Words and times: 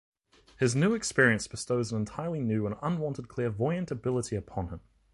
His 0.57 0.75
experience 0.75 1.45
bestows 1.47 1.91
an 1.91 1.99
entirely 1.99 2.39
new 2.39 2.65
and 2.65 2.75
unwanted 2.81 3.27
clairvoyant 3.27 3.91
ability 3.91 4.35
upon 4.35 4.69
him. 4.69 4.79